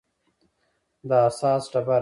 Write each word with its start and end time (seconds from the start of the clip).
د 1.09 1.11
اساس 1.27 1.63
ډبره 1.71 1.83
ده. 1.89 1.89